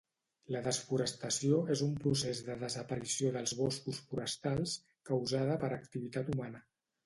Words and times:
La 0.53 0.61
desforestació 0.67 1.59
és 1.75 1.83
un 1.89 1.91
procés 2.05 2.41
de 2.49 2.57
desaparició 2.65 3.31
dels 3.37 3.55
boscos 3.61 4.03
forestals 4.09 4.77
causada 5.13 5.63
per 5.67 5.75
activitat 5.81 6.37
humana 6.37 6.69